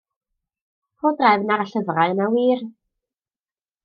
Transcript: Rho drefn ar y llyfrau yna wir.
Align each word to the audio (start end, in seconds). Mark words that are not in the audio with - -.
Rho 1.01 1.11
drefn 1.19 1.53
ar 1.55 1.63
y 1.65 1.67
llyfrau 1.73 2.13
yna 2.15 2.31
wir. 2.37 2.65